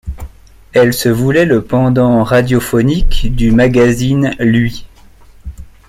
[0.73, 4.87] Elle se voulait le pendant radiophonique du magazine Lui.